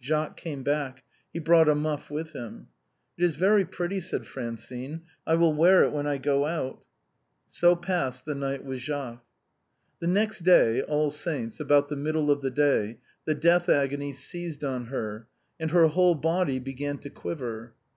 [0.00, 1.02] Jacques came back;
[1.32, 2.68] he brought a muff with him."
[3.18, 6.84] It is very pretty," said Francine;" I will wear it when I go out."
[7.50, 9.24] She passed the night with Jacques.
[9.98, 14.62] The next day— All Saints'— about the middle of the day, the death agony seized
[14.62, 15.26] on her,
[15.58, 17.74] and her whole body began to quiver.